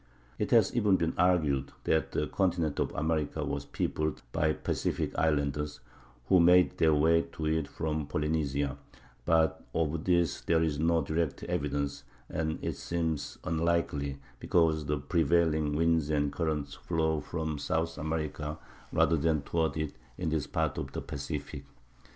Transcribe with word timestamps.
It 0.39 0.49
has 0.49 0.75
even 0.75 0.95
been 0.95 1.13
argued 1.15 1.73
that 1.83 2.11
the 2.13 2.25
continent 2.25 2.79
of 2.79 2.91
America 2.95 3.45
was 3.45 3.65
peopled 3.65 4.23
by 4.31 4.51
Pacific 4.51 5.15
Islanders, 5.15 5.79
who 6.25 6.39
made 6.39 6.79
their 6.79 6.95
way 6.95 7.21
to 7.33 7.45
it 7.45 7.67
from 7.67 8.07
Polynesia; 8.07 8.79
but 9.25 9.63
of 9.75 10.05
this 10.05 10.41
there 10.41 10.63
is 10.63 10.79
no 10.79 11.03
direct 11.03 11.43
evidence, 11.43 12.03
and 12.29 12.57
it 12.63 12.77
seems 12.77 13.37
unlikely, 13.43 14.17
because 14.39 14.87
the 14.87 14.97
prevailing 14.97 15.75
winds 15.75 16.09
and 16.09 16.33
currents 16.33 16.73
flow 16.73 17.19
from 17.19 17.59
South 17.59 17.95
America, 17.99 18.57
rather 18.91 19.17
than 19.17 19.43
toward 19.43 19.77
it, 19.77 19.93
in 20.17 20.29
this 20.29 20.47
part 20.47 20.79
of 20.79 20.93
the 20.93 21.01
Pacific. 21.01 21.63